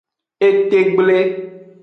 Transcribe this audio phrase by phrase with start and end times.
[0.47, 1.19] Etegble.